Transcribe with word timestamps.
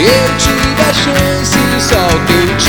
eu 0.00 0.36
tive 0.38 0.80
a 0.80 0.92
chance, 0.94 1.58
só 1.80 2.08
que 2.26 2.32
eu 2.32 2.56
tinha 2.56 2.67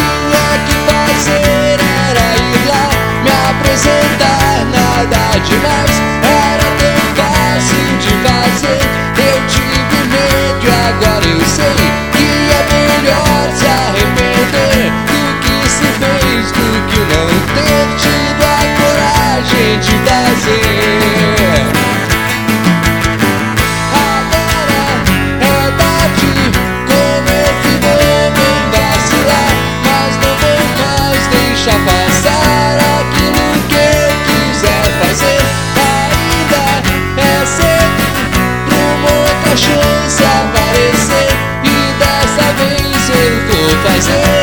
rises 44.00 44.39